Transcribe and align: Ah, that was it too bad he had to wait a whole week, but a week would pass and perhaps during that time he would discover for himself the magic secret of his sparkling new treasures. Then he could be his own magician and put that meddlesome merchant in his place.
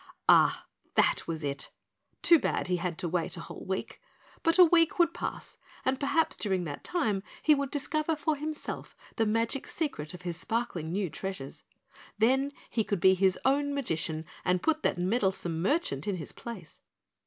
Ah, 0.27 0.65
that 0.95 1.27
was 1.27 1.43
it 1.43 1.69
too 2.23 2.39
bad 2.39 2.67
he 2.69 2.77
had 2.77 2.97
to 2.97 3.07
wait 3.07 3.37
a 3.37 3.41
whole 3.41 3.63
week, 3.63 4.01
but 4.41 4.57
a 4.57 4.65
week 4.65 4.97
would 4.97 5.13
pass 5.13 5.57
and 5.85 5.99
perhaps 5.99 6.35
during 6.35 6.63
that 6.63 6.83
time 6.83 7.21
he 7.43 7.53
would 7.53 7.69
discover 7.69 8.15
for 8.15 8.35
himself 8.35 8.97
the 9.17 9.27
magic 9.27 9.67
secret 9.67 10.15
of 10.15 10.23
his 10.23 10.37
sparkling 10.37 10.91
new 10.91 11.07
treasures. 11.11 11.63
Then 12.17 12.51
he 12.71 12.83
could 12.83 12.99
be 12.99 13.13
his 13.13 13.37
own 13.45 13.75
magician 13.75 14.25
and 14.43 14.63
put 14.63 14.81
that 14.81 14.97
meddlesome 14.97 15.61
merchant 15.61 16.07
in 16.07 16.15
his 16.15 16.31
place. 16.31 16.81